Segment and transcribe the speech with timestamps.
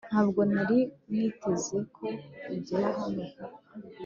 [0.09, 0.79] ntabwo nari
[1.11, 2.05] niteze ko
[2.53, 3.43] ugera hano vuba